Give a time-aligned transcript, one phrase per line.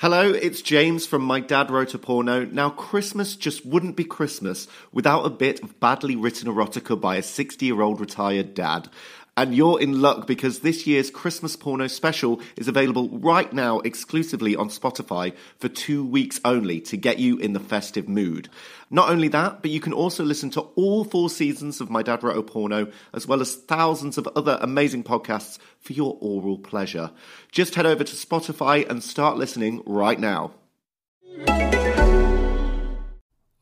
[0.00, 2.46] Hello, it's James from My Dad Wrote a Porno.
[2.46, 7.22] Now, Christmas just wouldn't be Christmas without a bit of badly written erotica by a
[7.22, 8.88] 60 year old retired dad.
[9.36, 14.56] And you're in luck because this year's Christmas porno special is available right now exclusively
[14.56, 18.48] on Spotify for two weeks only to get you in the festive mood.
[18.90, 22.22] Not only that, but you can also listen to all four seasons of My Dad
[22.22, 27.10] Wrote a Porno, as well as thousands of other amazing podcasts for your oral pleasure.
[27.52, 30.52] Just head over to Spotify and start listening right now.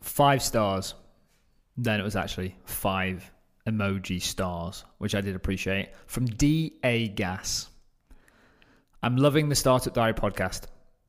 [0.00, 0.94] Five stars.
[1.76, 3.30] Then it was actually five
[3.68, 5.90] emoji stars, which I did appreciate.
[6.06, 7.68] From DA Gas.
[9.02, 10.62] I'm loving the Startup Diary podcast.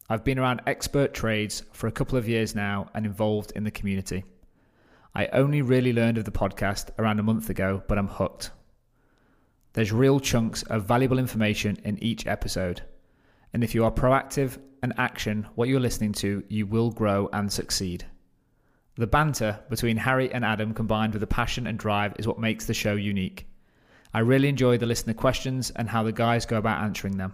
[0.09, 3.71] I've been around expert trades for a couple of years now and involved in the
[3.71, 4.23] community.
[5.15, 8.51] I only really learned of the podcast around a month ago, but I'm hooked.
[9.73, 12.81] There's real chunks of valuable information in each episode.
[13.53, 17.51] And if you are proactive and action what you're listening to, you will grow and
[17.51, 18.05] succeed.
[18.99, 22.65] The banter between Harry and Adam combined with the passion and drive is what makes
[22.65, 23.47] the show unique.
[24.13, 27.33] I really enjoy the listener questions and how the guys go about answering them.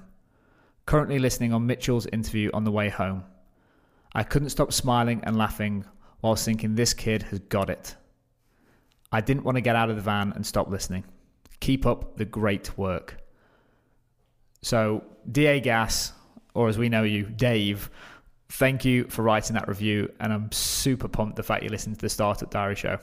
[0.86, 3.24] Currently listening on Mitchell's interview on the way home.
[4.14, 5.86] I couldn't stop smiling and laughing
[6.22, 7.96] while thinking this kid has got it.
[9.12, 11.04] I didn't want to get out of the van and stop listening.
[11.62, 13.18] Keep up the great work.
[14.62, 16.14] So, DA Gas,
[16.54, 17.90] or as we know you, Dave,
[18.56, 20.12] thank you for writing that review.
[20.20, 22.98] And I'm super pumped the fact you listened to the Startup Diary show.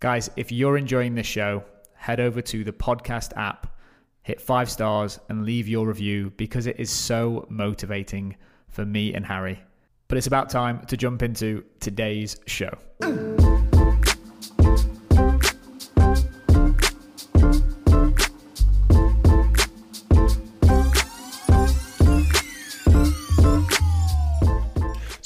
[0.00, 3.76] Guys, if you're enjoying this show, head over to the podcast app,
[4.22, 8.36] hit five stars, and leave your review because it is so motivating
[8.68, 9.60] for me and Harry.
[10.06, 12.78] But it's about time to jump into today's show.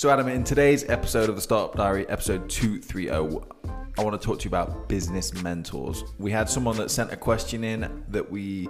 [0.03, 4.41] So, Adam, in today's episode of the Startup Diary, episode 230, I want to talk
[4.41, 6.03] to you about business mentors.
[6.19, 8.69] We had someone that sent a question in that we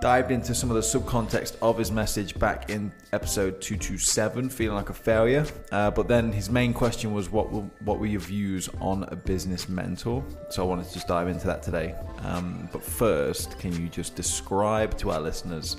[0.00, 4.88] dived into some of the subcontext of his message back in episode 227, feeling like
[4.88, 5.44] a failure.
[5.72, 9.16] Uh, but then his main question was, what were, what were your views on a
[9.16, 10.24] business mentor?
[10.50, 11.96] So, I wanted to just dive into that today.
[12.22, 15.76] Um, but first, can you just describe to our listeners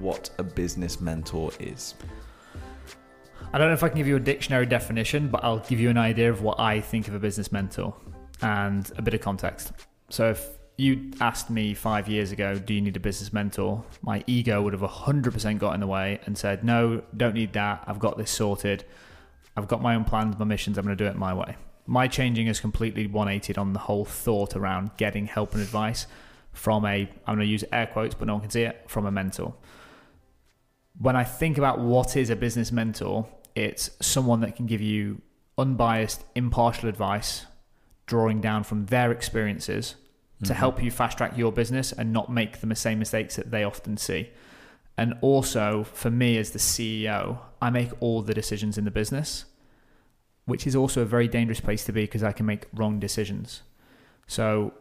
[0.00, 1.94] what a business mentor is?
[3.52, 5.90] I don't know if I can give you a dictionary definition, but I'll give you
[5.90, 7.92] an idea of what I think of a business mentor
[8.42, 9.72] and a bit of context.
[10.08, 10.46] So, if
[10.76, 13.84] you asked me five years ago, do you need a business mentor?
[14.02, 17.82] My ego would have 100% got in the way and said, no, don't need that.
[17.88, 18.84] I've got this sorted.
[19.56, 20.78] I've got my own plans, my missions.
[20.78, 21.56] I'm going to do it my way.
[21.86, 26.06] My changing is completely 180 on the whole thought around getting help and advice
[26.52, 29.06] from a, I'm going to use air quotes, but no one can see it, from
[29.06, 29.54] a mentor.
[30.98, 35.20] When I think about what is a business mentor, it's someone that can give you
[35.58, 37.46] unbiased, impartial advice,
[38.06, 39.94] drawing down from their experiences
[40.36, 40.46] mm-hmm.
[40.46, 43.62] to help you fast track your business and not make the same mistakes that they
[43.64, 44.30] often see.
[44.96, 49.46] And also, for me as the CEO, I make all the decisions in the business,
[50.44, 53.62] which is also a very dangerous place to be because I can make wrong decisions.
[54.26, 54.74] So,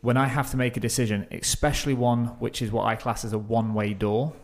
[0.00, 3.32] when I have to make a decision, especially one which is what I class as
[3.32, 4.34] a one way door,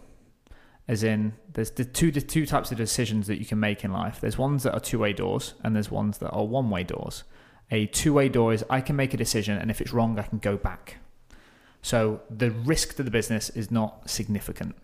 [0.88, 3.92] as in there's the two the two types of decisions that you can make in
[3.92, 4.20] life.
[4.20, 7.24] There's ones that are two way doors, and there's ones that are one way doors.
[7.70, 10.22] A two way door is I can make a decision, and if it's wrong, I
[10.22, 10.96] can go back.
[11.82, 14.76] So the risk to the business is not significant.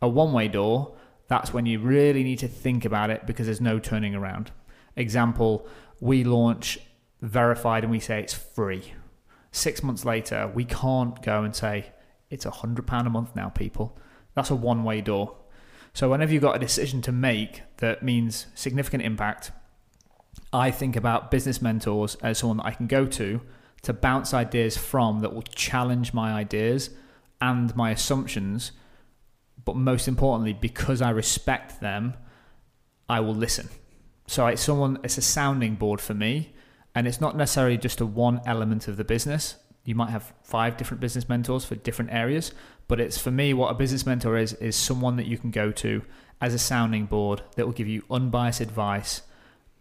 [0.00, 0.96] A one way door,
[1.28, 4.50] that's when you really need to think about it because there's no turning around.
[4.96, 5.66] Example,
[6.00, 6.78] we launch
[7.20, 8.92] verified and we say it's free.
[9.52, 11.92] Six months later, we can't go and say
[12.30, 13.96] it's a hundred pound a month now, people.
[14.34, 15.36] That's a one way door.
[15.94, 19.52] So whenever you've got a decision to make that means significant impact,
[20.52, 23.40] I think about business mentors as someone that I can go to
[23.82, 26.90] to bounce ideas from that will challenge my ideas
[27.40, 28.72] and my assumptions.
[29.64, 32.14] But most importantly, because I respect them,
[33.08, 33.68] I will listen.
[34.26, 36.54] So it's someone, it's a sounding board for me.
[36.94, 39.56] And it's not necessarily just a one element of the business.
[39.84, 42.52] You might have five different business mentors for different areas,
[42.92, 45.72] but it's for me what a business mentor is is someone that you can go
[45.72, 46.02] to
[46.42, 49.22] as a sounding board that will give you unbiased advice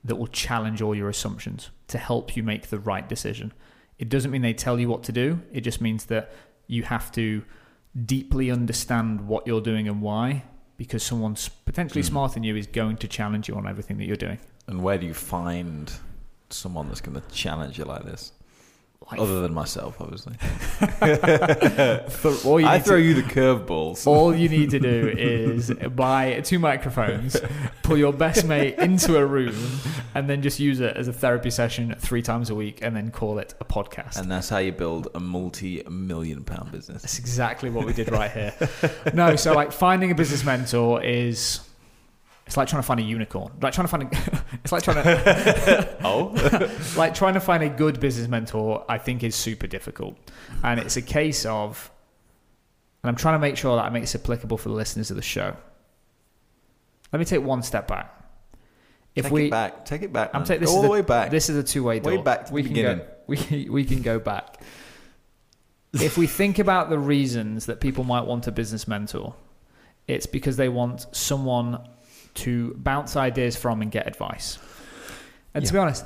[0.02, 3.52] that will challenge all your assumptions to help you make the right decision.
[4.00, 6.32] It doesn't mean they tell you what to do, it just means that
[6.68, 7.44] you have to
[8.06, 10.46] deeply understand what you're doing and why
[10.78, 11.36] because someone
[11.66, 12.08] potentially mm.
[12.08, 14.40] smarter than you is going to challenge you on everything that you're doing.
[14.68, 15.92] And where do you find
[16.50, 18.32] someone that's going to challenge you like this?
[19.20, 20.36] Other than myself, obviously.
[22.50, 24.08] All you I throw to- you the curveballs.
[24.08, 27.38] All you need to do is buy two microphones,
[27.84, 29.56] pull your best mate into a room,
[30.16, 33.12] and then just use it as a therapy session three times a week, and then
[33.12, 34.18] call it a podcast.
[34.20, 37.02] And that's how you build a multi-million pound business.
[37.02, 38.54] That's exactly what we did right here.
[39.14, 41.60] no, so like finding a business mentor is
[42.52, 43.50] it's like trying to find a unicorn.
[43.62, 46.36] Like trying to find a, it's like trying to Oh,
[46.98, 48.84] like trying to find a good business mentor.
[48.90, 50.18] I think is super difficult,
[50.62, 51.90] and it's a case of,
[53.04, 55.16] and I'm trying to make sure that I make this applicable for the listeners of
[55.16, 55.56] the show.
[57.14, 58.22] Let me take one step back.
[59.16, 60.32] If take we, it back, take it back.
[60.34, 61.32] I'm taking this all the way back.
[61.32, 62.18] This is a two-way door.
[62.18, 62.98] Way back to the we can beginning.
[62.98, 64.62] Go, we we can go back.
[65.94, 69.36] if we think about the reasons that people might want a business mentor,
[70.06, 71.80] it's because they want someone
[72.36, 74.58] to bounce ideas from and get advice.
[75.54, 76.06] And to be honest,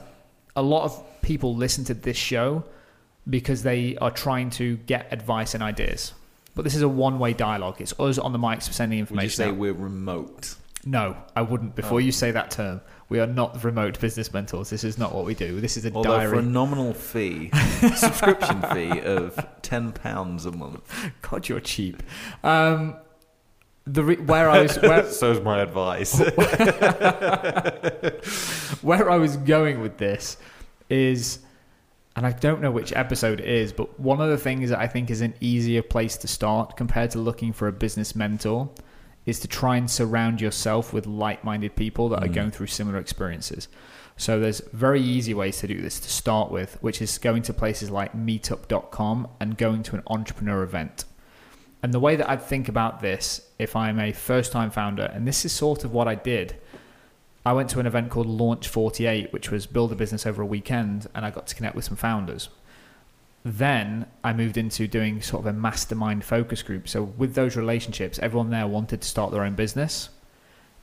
[0.55, 2.63] a lot of people listen to this show
[3.29, 6.13] because they are trying to get advice and ideas.
[6.55, 7.81] But this is a one-way dialogue.
[7.81, 9.35] It's us on the mics sending Would you information.
[9.35, 9.55] say out.
[9.57, 10.55] we're remote?
[10.85, 11.75] No, I wouldn't.
[11.75, 11.97] Before Oh.
[11.97, 12.79] you say that term,
[13.09, 14.69] we are not remote business mentors.
[14.69, 15.59] This is not what we do.
[15.59, 16.29] This is a Although diary.
[16.31, 17.49] for a nominal fee,
[17.95, 21.11] subscription fee of ten pounds a month.
[21.23, 22.03] God, you're cheap.
[22.43, 22.95] Um,
[23.87, 26.19] the re- where I was where, So's my advice.
[28.81, 30.37] where I was going with this
[30.89, 31.39] is,
[32.15, 34.87] and I don't know which episode it is, but one of the things that I
[34.87, 38.69] think is an easier place to start compared to looking for a business mentor
[39.25, 42.33] is to try and surround yourself with like-minded people that are Mm.
[42.33, 43.67] going through similar experiences.
[44.17, 47.53] So there's very easy ways to do this to start with, which is going to
[47.53, 51.03] places like meetup.com and going to an entrepreneur event.
[51.85, 55.27] And the way that I'd think about this, if I'm a first time founder, and
[55.27, 56.55] this is sort of what I did,
[57.45, 60.47] I went to an event called Launch 48, which was build a business over a
[60.47, 62.49] weekend, and I got to connect with some founders.
[63.43, 66.87] Then I moved into doing sort of a mastermind focus group.
[66.87, 70.09] So, with those relationships, everyone there wanted to start their own business,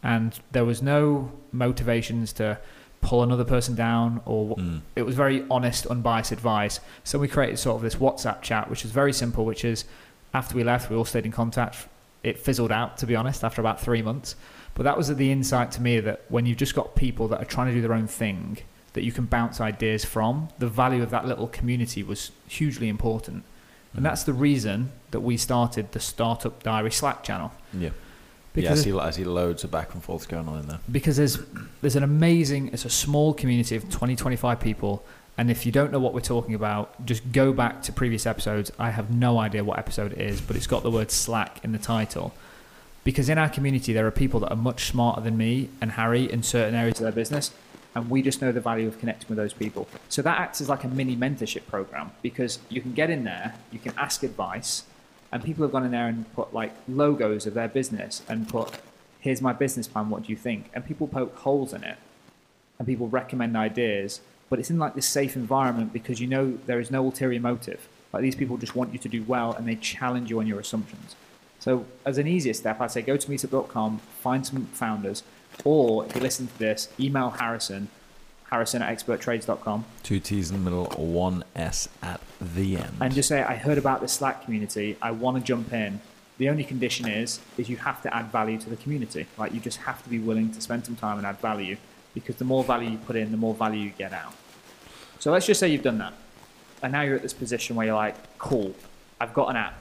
[0.04, 2.58] and there was no motivations to
[3.00, 4.82] pull another person down or Mm.
[4.94, 6.78] it was very honest, unbiased advice.
[7.02, 9.84] So we created sort of this WhatsApp chat, which is very simple, which is
[10.34, 11.88] after we left, we all stayed in contact.
[12.22, 14.36] It fizzled out, to be honest, after about three months.
[14.74, 17.44] But that was the insight to me that when you've just got people that are
[17.44, 18.58] trying to do their own thing,
[18.94, 23.44] that you can bounce ideas from, the value of that little community was hugely important.
[23.92, 24.02] And mm-hmm.
[24.04, 27.52] that's the reason that we started the Startup Diary Slack channel.
[27.78, 27.90] Yeah.
[28.54, 30.78] Because yeah, I see, I see loads of back and forths going on in there.
[30.90, 31.38] because there's
[31.80, 35.02] there's an amazing it's a small community of 20 25 people
[35.38, 38.70] and if you don't know what we're talking about just go back to previous episodes.
[38.78, 41.72] I have no idea what episode it is but it's got the word slack in
[41.72, 42.34] the title.
[43.04, 46.30] Because in our community there are people that are much smarter than me and harry
[46.30, 47.52] in certain areas of their business
[47.94, 49.86] and we just know the value of connecting with those people.
[50.08, 53.54] So that acts as like a mini mentorship program because you can get in there
[53.70, 54.84] you can ask advice
[55.30, 58.78] and people have gone in there and put like logos of their business and put
[59.18, 60.70] here's my business plan what do you think?
[60.74, 61.96] And people poke holes in it
[62.78, 64.20] and people recommend ideas
[64.52, 67.88] but it's in like this safe environment because you know there is no ulterior motive
[68.12, 70.60] like these people just want you to do well and they challenge you on your
[70.60, 71.16] assumptions
[71.58, 75.22] so as an easier step i'd say go to meetup.com find some founders
[75.64, 77.88] or if you listen to this email harrison
[78.50, 82.96] harrison at experttrades.com Two T's in the middle, one S at the end.
[83.00, 84.98] and just say I heard about the Slack community.
[85.00, 86.02] I want to jump in.
[86.36, 89.26] The only condition is is you have to add value to the community.
[89.38, 91.78] Like you just have to be willing to spend some time and add value
[92.12, 94.34] because the more value you put in, the more value you get out.
[95.22, 96.14] So let's just say you've done that,
[96.82, 98.74] and now you're at this position where you're like, cool,
[99.20, 99.80] I've got an app.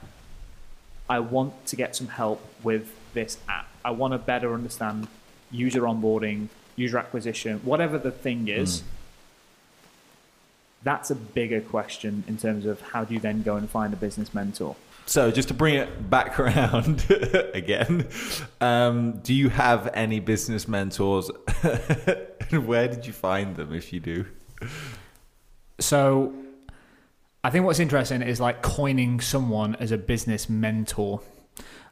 [1.10, 3.66] I want to get some help with this app.
[3.84, 5.08] I want to better understand
[5.50, 6.46] user onboarding,
[6.76, 8.84] user acquisition, whatever the thing is
[10.84, 13.96] that's a bigger question in terms of how do you then go and find a
[13.96, 14.76] business mentor.
[15.06, 17.04] So, just to bring it back around
[17.54, 18.08] again,
[18.60, 21.30] um, do you have any business mentors?
[22.50, 24.26] and where did you find them if you do?
[25.82, 26.32] So
[27.44, 31.20] I think what's interesting is like coining someone as a business mentor.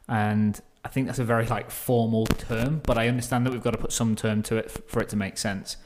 [0.07, 3.71] And I think that's a very like formal term, but I understand that we've got
[3.71, 5.77] to put some term to it for it to make sense.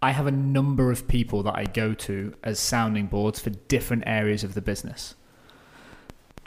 [0.00, 4.04] I have a number of people that I go to as sounding boards for different
[4.06, 5.14] areas of the business.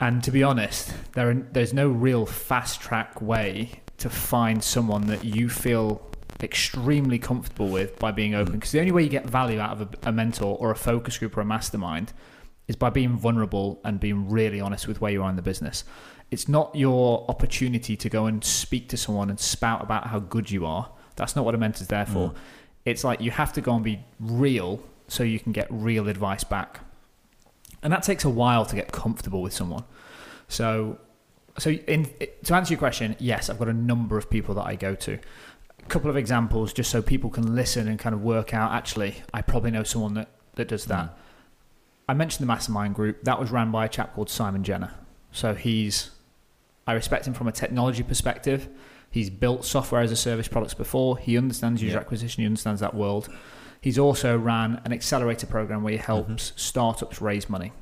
[0.00, 5.08] And to be honest, there are, there's no real fast track way to find someone
[5.08, 6.00] that you feel
[6.44, 8.52] extremely comfortable with by being open.
[8.52, 8.56] Mm.
[8.56, 11.18] Because the only way you get value out of a, a mentor or a focus
[11.18, 12.12] group or a mastermind
[12.66, 15.84] is by being vulnerable and being really honest with where you are in the business.
[16.30, 20.50] It's not your opportunity to go and speak to someone and spout about how good
[20.50, 20.90] you are.
[21.16, 22.30] That's not what a mentor's there for.
[22.30, 22.34] Mm.
[22.84, 26.44] It's like you have to go and be real so you can get real advice
[26.44, 26.80] back.
[27.82, 29.84] and that takes a while to get comfortable with someone.
[30.48, 30.98] So,
[31.58, 32.10] so in,
[32.44, 35.18] to answer your question, yes, I've got a number of people that I go to.
[35.88, 38.72] Couple of examples, just so people can listen and kind of work out.
[38.72, 41.04] Actually, I probably know someone that that does that.
[41.06, 41.10] Mm.
[42.10, 44.92] I mentioned the mastermind group that was ran by a chap called Simon Jenner.
[45.30, 46.10] So he's,
[46.86, 48.68] I respect him from a technology perspective.
[49.10, 51.16] He's built software as a service products before.
[51.18, 52.00] He understands user Yeah.
[52.00, 52.42] acquisition.
[52.42, 53.28] He understands that world.
[53.80, 57.72] He's also ran an accelerator program where he helps startups raise money.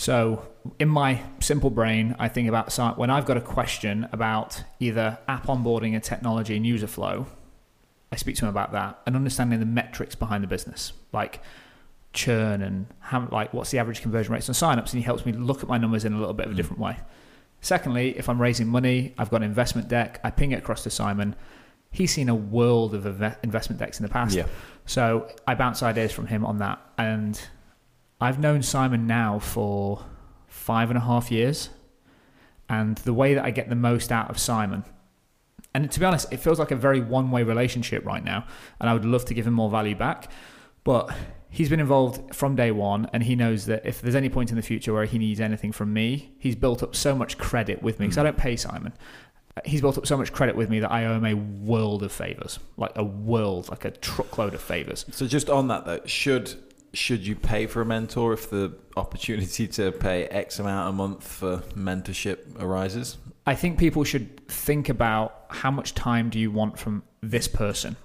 [0.00, 5.18] So, in my simple brain, I think about when I've got a question about either
[5.28, 7.26] app onboarding and technology and user flow,
[8.10, 11.42] I speak to him about that and understanding the metrics behind the business, like
[12.14, 15.32] churn and how, like what's the average conversion rates on signups, and he helps me
[15.32, 16.56] look at my numbers in a little bit of a Mm.
[16.56, 16.96] different way.
[17.60, 20.18] Secondly, if I'm raising money, I've got an investment deck.
[20.24, 21.36] I ping it across to Simon.
[21.90, 23.04] He's seen a world of
[23.42, 24.34] investment decks in the past.
[24.34, 24.46] Yeah.
[24.86, 26.80] So I bounce ideas from him on that.
[26.96, 27.38] And
[28.20, 30.04] I've known Simon now for
[30.46, 31.70] five and a half years.
[32.68, 34.84] And the way that I get the most out of Simon,
[35.74, 38.46] and to be honest, it feels like a very one way relationship right now.
[38.80, 40.30] And I would love to give him more value back.
[40.84, 41.12] But
[41.48, 43.08] he's been involved from day one.
[43.12, 45.72] And he knows that if there's any point in the future where he needs anything
[45.72, 48.26] from me, he's built up so much credit with me because I mm.
[48.26, 48.92] don't pay Simon.
[49.64, 52.12] He's built up so much credit with me that I owe him a world of
[52.12, 55.04] favors, like a world, like a truckload of favors.
[55.10, 56.54] So just on that though, should
[56.92, 61.26] should you pay for a mentor if the opportunity to pay X amount a month
[61.26, 63.16] for mentorship arises?
[63.46, 67.96] I think people should think about how much time do you want from this person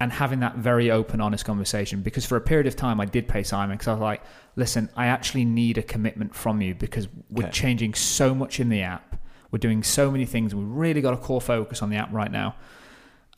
[0.00, 2.02] and having that very open, honest conversation.
[2.02, 4.22] Because for a period of time, I did pay Simon because I was like,
[4.56, 7.52] listen, I actually need a commitment from you because we're Okay.
[7.52, 9.16] changing so much in the app.
[9.50, 10.54] We're doing so many things.
[10.54, 12.56] We've really got a core focus on the app right now.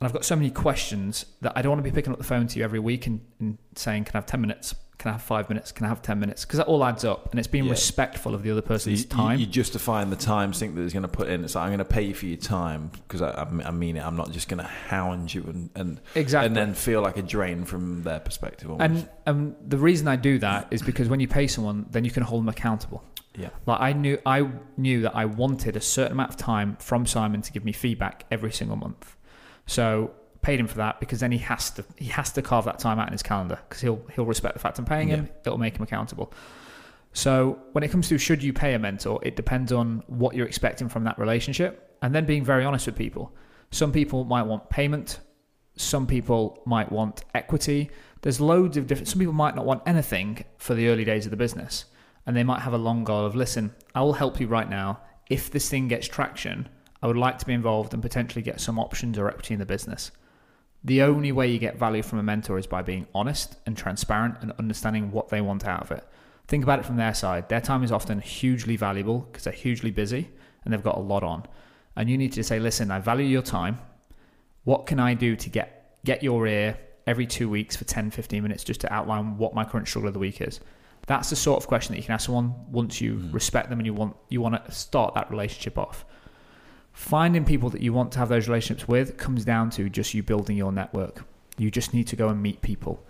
[0.01, 2.25] And I've got so many questions that I don't want to be picking up the
[2.25, 4.75] phone to you every week and, and saying, can I have 10 minutes?
[4.99, 5.73] Can I have five minutes?
[5.73, 6.45] Can I have 10 minutes?
[6.45, 7.31] Because that all adds up.
[7.31, 7.71] And it's being Yeah.
[7.71, 9.39] respectful of the other So person's you, time.
[9.39, 11.45] you, are justifying the time sink that he's going to put in.
[11.45, 13.31] It's like I'm going to pay you for your time because I,
[13.65, 14.01] I mean it.
[14.05, 16.47] I'm not just going to hound you and and, exactly.
[16.49, 18.71] and then feel like a drain from their perspective.
[18.71, 18.85] Almost.
[18.91, 22.11] And um, the reason I do that is because when you pay someone, then you
[22.11, 23.03] can hold them accountable.
[23.35, 27.07] yeah, Like I knew, I knew that I wanted a certain amount of time from
[27.07, 29.15] Simon to give me feedback every single month.
[29.67, 32.79] So paid him for that because then he has to he has to carve that
[32.79, 35.29] time out in his calendar because he'll he'll respect the fact I'm paying him.
[35.45, 36.33] It'll make him accountable.
[37.13, 40.47] So when it comes to should you pay a mentor, it depends on what you're
[40.47, 43.35] expecting from that relationship, and then being very honest with people.
[43.71, 45.21] Some people might want payment.
[45.77, 47.91] Some people might want equity.
[48.23, 49.09] There's loads of different.
[49.09, 51.87] Some people might not want anything for the early days of the business,
[52.25, 53.75] and they might have a long goal of listen.
[53.95, 55.01] I will help you right now.
[55.29, 56.69] If this thing gets traction,
[57.03, 59.67] I would like to be involved and potentially get some options or equity in the
[59.67, 60.11] business.
[60.85, 64.37] The only way you get value from a mentor is by being honest and transparent
[64.41, 66.07] and understanding what they want out of it.
[66.49, 67.49] Think about it from their side.
[67.49, 70.31] Their time is often hugely valuable because they're hugely busy
[70.65, 71.45] and they've got a lot on.
[71.97, 73.79] And you need to say, listen, I value your time.
[74.65, 75.73] What can I do to get
[76.05, 79.65] get your ear every two weeks for 10, 15 minutes just to outline what my
[79.65, 80.61] current struggle of the week is?
[81.07, 83.35] That's the sort of question that you can ask someone once you mm.
[83.35, 86.05] respect them and you want you want to start that relationship off.
[86.97, 90.23] Finding people that you want to have those relationships with comes down to just you
[90.23, 91.25] building your network.
[91.59, 93.05] You just need to go and meet people.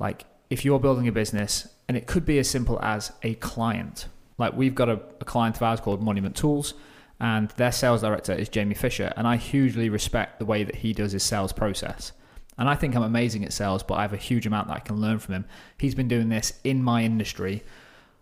[0.00, 4.08] Like if you're building a business, and it could be as simple as a client.
[4.36, 6.74] Like we've got a, a client of ours called Monument Tools,
[7.20, 10.92] and their sales director is Jamie Fisher, and I hugely respect the way that he
[10.92, 12.10] does his sales process.
[12.58, 14.80] And I think I'm amazing at sales, but I have a huge amount that I
[14.80, 15.44] can learn from him.
[15.78, 17.62] He's been doing this in my industry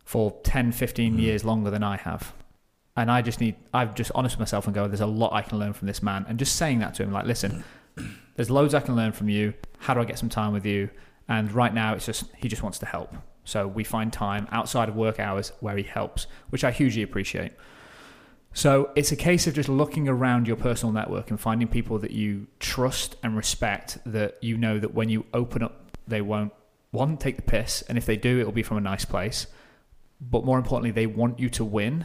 [0.05, 1.19] for 10, 15 hmm.
[1.19, 2.35] years longer than I have.
[2.99, 5.43] And I just need, I've just honest with myself and go, there's a lot I
[5.43, 6.27] can learn from this man.
[6.29, 7.63] And just saying that to him, like, listen,
[8.35, 9.55] there's loads I can learn from you.
[9.79, 10.91] How do I get some time with you?
[11.29, 13.15] And right now, it's just, he just wants to help.
[13.45, 17.53] So we find time outside of work hours where he helps, which I hugely appreciate.
[18.53, 22.11] So it's a case of just looking around your personal network and finding people that
[22.11, 26.53] you trust and respect that you know that when you open up, they won't,
[26.91, 27.83] one, take the piss.
[27.83, 29.47] And if they do, it'll be from a nice place.
[30.21, 32.05] But more importantly, they want you to win,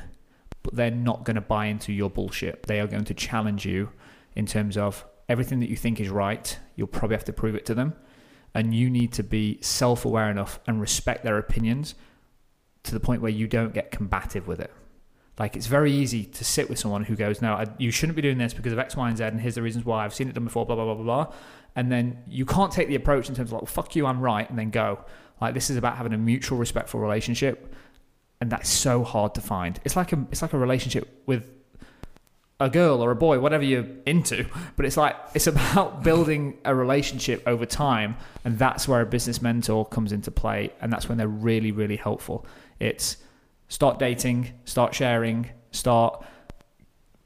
[0.64, 2.64] but they're not going to buy into your bullshit.
[2.64, 3.90] They are going to challenge you
[4.36, 7.66] in terms of everything that you think is right, you'll probably have to prove it
[7.68, 7.94] to them.
[8.56, 11.96] And you need to be self aware enough and respect their opinions
[12.84, 14.72] to the point where you don't get combative with it.
[15.40, 18.22] Like it's very easy to sit with someone who goes, "No, I, you shouldn't be
[18.22, 20.06] doing this because of X, Y, and Z, and here's the reasons why.
[20.06, 21.34] I've seen it done before." Blah blah blah blah blah.
[21.76, 24.22] And then you can't take the approach in terms of like, well, "Fuck you, I'm
[24.22, 25.04] right," and then go.
[25.42, 27.74] Like this is about having a mutual, respectful relationship,
[28.44, 29.80] and that's so hard to find.
[29.86, 31.50] It's like a it's like a relationship with
[32.60, 34.46] a girl or a boy, whatever you're into.
[34.76, 39.42] But it's like it's about building a relationship over time, and that's where a business
[39.42, 42.46] mentor comes into play, and that's when they're really, really helpful.
[42.82, 43.16] It's
[43.70, 46.26] start dating, start sharing, start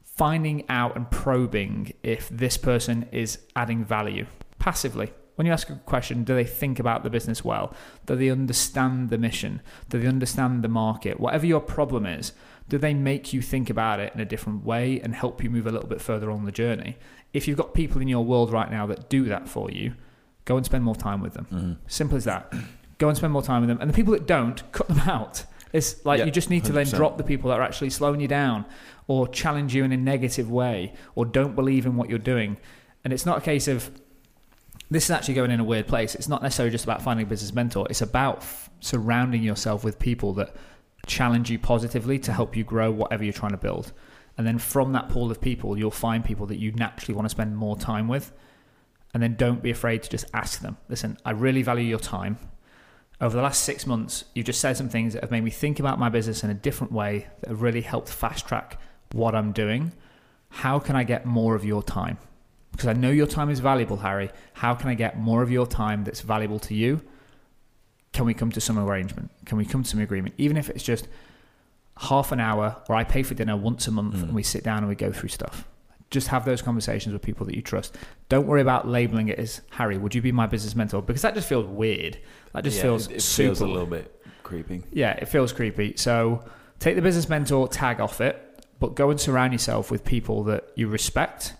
[0.04, 4.26] finding out and probing if this person is adding value
[4.60, 5.10] passively.
[5.38, 7.72] When you ask a question, do they think about the business well?
[8.06, 9.62] Do they understand the mission?
[9.88, 11.20] Do they understand the market?
[11.20, 12.32] Whatever your problem is,
[12.68, 15.68] do they make you think about it in a different way and help you move
[15.68, 16.96] a little bit further on the journey?
[17.32, 19.94] If you've got people in your world right now that do that for you,
[20.44, 21.46] go and spend more time with them.
[21.52, 21.72] Mm-hmm.
[21.86, 22.52] Simple as that.
[22.98, 23.78] Go and spend more time with them.
[23.80, 25.44] And the people that don't, cut them out.
[25.72, 26.96] It's like Yeah, you just need to then 100%.
[26.96, 28.64] drop the people that are actually slowing you down
[29.06, 32.56] or challenge you in a negative way or don't believe in what you're doing.
[33.04, 33.92] And it's not a case of
[34.90, 36.14] this is actually going in a weird place.
[36.14, 37.86] It's not necessarily just about finding a business mentor.
[37.90, 40.54] It's about f- surrounding yourself with people that
[41.06, 43.92] challenge you positively to help you grow whatever you're trying to build.
[44.36, 47.30] And then from that pool of people, you'll find people that you naturally want to
[47.30, 48.32] spend more time with.
[49.12, 52.38] And then don't be afraid to just ask them, listen, I really value your time.
[53.20, 55.80] Over the last six months, you've just said some things that have made me think
[55.80, 58.80] about my business in a different way that have really helped fast track
[59.12, 59.92] what I'm doing.
[60.50, 62.18] How can I get more of your time?
[62.78, 64.30] Because I know your time is valuable, Harry.
[64.52, 67.02] How can I get more of your time that's valuable to you?
[68.12, 69.32] Can we come to some arrangement?
[69.46, 70.36] Can we come to some agreement?
[70.38, 71.08] Even if it's just
[71.96, 74.34] half an hour or I pay for dinner once a month and hmm.
[74.36, 75.66] we sit down and we go through stuff.
[76.10, 77.98] Just have those conversations with people that you trust.
[78.28, 81.02] Don't worry about labeling it as Harry, would you be my business mentor?
[81.02, 82.16] Because that just feels weird.
[82.52, 84.84] That just Yeah, feels it, it super feels a little bit creepy.
[84.92, 85.94] yeah, it feels creepy.
[85.96, 86.44] So
[86.78, 90.70] take the business mentor tag off it, but go and surround yourself with people that
[90.76, 91.54] you respect,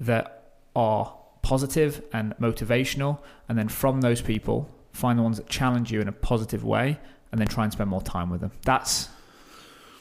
[0.00, 0.39] that
[0.74, 6.00] are positive and motivational, and then from those people, find the ones that challenge you
[6.00, 6.98] in a positive way,
[7.32, 8.52] and then try and spend more time with them.
[8.64, 9.08] That's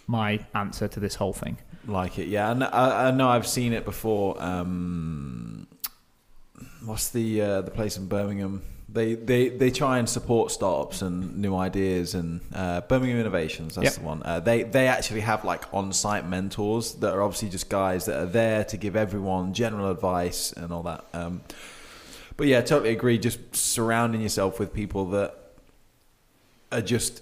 [0.07, 1.57] my answer to this whole thing.
[1.88, 2.51] Like it, yeah.
[2.51, 4.41] And I, I know I've seen it before.
[4.41, 5.67] Um,
[6.83, 8.63] what's the uh, the place in Birmingham?
[8.91, 13.75] They, they they try and support startups and new ideas and uh, Birmingham Innovations.
[13.75, 13.93] That's Yep.
[13.96, 14.24] the one.
[14.24, 18.19] Uh, they they actually have like on site mentors that are obviously just guys that
[18.19, 21.05] are there to give everyone general advice and all that.
[21.13, 21.41] Um,
[22.36, 23.19] but yeah, totally agree.
[23.19, 25.35] Just surrounding yourself with people that
[26.72, 27.22] are just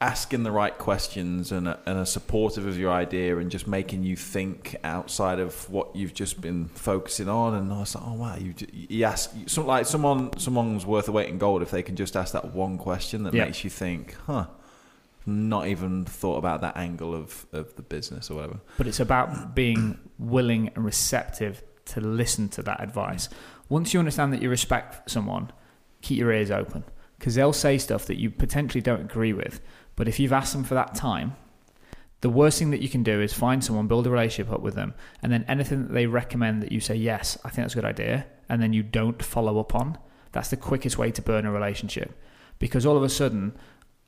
[0.00, 4.04] asking the right questions and are, and are supportive of your idea and just making
[4.04, 7.54] you think outside of what you've just been focusing on.
[7.54, 11.12] And I was like, oh wow, you you ask some like someone someone's worth a
[11.12, 13.46] weight in gold if they can just ask that one question that Yeah.
[13.46, 14.46] makes you think, huh.
[15.26, 18.60] Not even thought about that angle of, of the business or whatever.
[18.78, 23.28] but it's about being willing and receptive to listen to that advice.
[23.68, 25.50] Once you understand that you respect someone,
[26.00, 26.82] keep your ears open
[27.18, 29.60] because they'll say stuff that you potentially don't agree with.
[29.98, 31.34] But if you've asked them for that time,
[32.20, 34.76] the worst thing that you can do is find someone, build a relationship up with
[34.76, 37.78] them, and then anything that they recommend that you say, yes, I think that's a
[37.78, 39.98] good idea, and then you don't follow up on,
[40.30, 42.16] that's the quickest way to burn a relationship.
[42.60, 43.58] Because all of a sudden,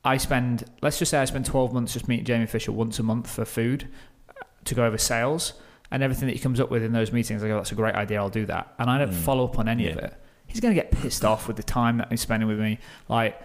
[0.05, 3.03] I spend, let's just say I spend 12 months just meeting Jamie Fisher once a
[3.03, 3.89] month for food
[4.29, 5.55] uh, to go over sales,
[5.91, 7.95] and everything that he comes up with in those meetings, I go, that's a great
[7.95, 8.75] idea, I'll do that.
[8.79, 9.13] And I don't mm.
[9.13, 10.13] follow up on any of it.
[10.47, 12.79] He's going to get pissed off with the time that he's spending with me.
[13.09, 13.41] Like,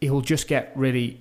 [0.00, 1.20] he'll just get really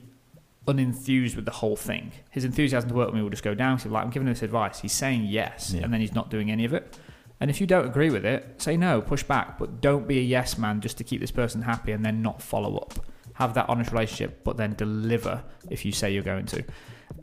[0.67, 2.11] unenthused with the whole thing.
[2.29, 3.79] His enthusiasm to work with me will just go down.
[3.79, 4.79] So like, I'm giving him this advice.
[4.79, 5.83] He's saying yes, Yeah.
[5.83, 6.97] and then he's not doing any of it.
[7.39, 10.21] And if you don't agree with it, say no, push back, but don't be a
[10.21, 12.93] yes man just to keep this person happy and then not follow up.
[13.33, 16.63] Have that honest relationship, but then deliver if you say you're going to,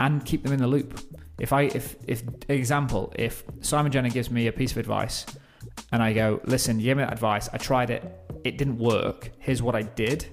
[0.00, 0.98] and keep them in the loop.
[1.38, 5.24] If I, if, if example, if Simon Jenner gives me a piece of advice,
[5.92, 7.48] and I go, listen, you gave me that advice.
[7.52, 8.02] I tried it.
[8.44, 9.30] It didn't work.
[9.38, 10.26] Here's what I did.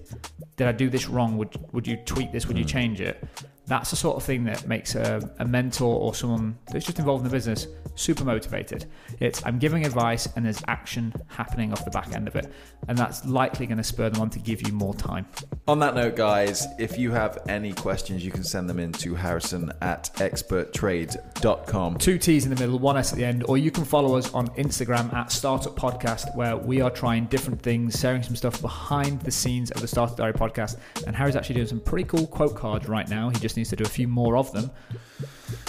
[0.58, 1.38] Did I do this wrong?
[1.38, 2.48] Would would you tweak this?
[2.48, 2.70] Would you hmm.
[2.70, 3.24] change it?
[3.68, 7.26] That's the sort of thing that makes a, a mentor or someone that's just involved
[7.26, 8.86] in the business super motivated.
[9.20, 12.52] It's I'm giving advice and there's action happening off the back end of it,
[12.88, 15.26] and that's likely going to spur them on to give you more time.
[15.68, 19.16] On that note, guys, if you have any questions, you can send them in to
[19.16, 21.98] harrison at experttrades.com.
[21.98, 24.34] Two T's in the middle, one S at the end, or you can follow us
[24.34, 29.22] on Instagram at Startup Podcast, where we are trying different things, sharing some stuff behind
[29.22, 30.78] the scenes of the Startup Diary podcast.
[31.08, 33.30] And Harry's actually doing some pretty cool quote cards right now.
[33.30, 34.72] He just needs to do a few more of them.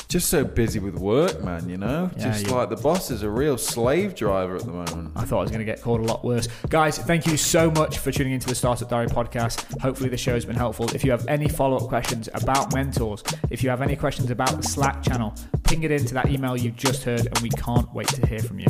[0.08, 2.10] Just so busy with work, man, you know?
[2.16, 5.12] Yeah, Just like the boss is a real slave driver at the moment.
[5.16, 6.46] I thought I was going to get called a lot worse.
[6.68, 9.80] Guys, thank you so much for tuning into the Startup Diary podcast.
[9.80, 10.88] Hopefully, the show has been helpful.
[10.94, 14.56] If you have any follow up questions about mentors, if you have any questions about
[14.56, 18.08] the Slack channel, ping it into that email you just heard, and we can't wait
[18.08, 18.66] to hear from you.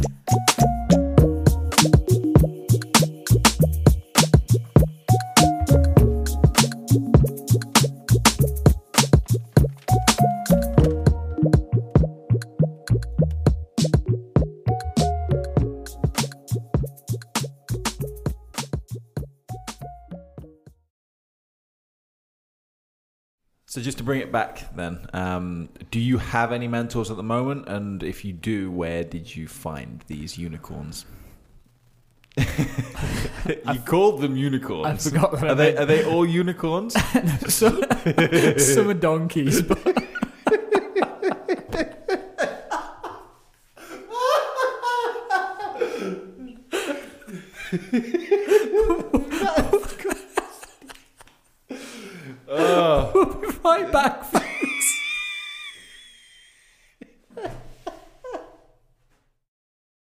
[23.68, 27.24] So just to bring it back, then, um, do you have any mentors at the
[27.24, 27.68] moment?
[27.68, 31.05] And if you do, where did you find these unicorns?
[32.37, 35.09] you called them unicorns.
[35.09, 36.94] I forgot Are they are they all unicorns?
[37.52, 37.83] some,
[38.59, 39.95] some are donkeys, but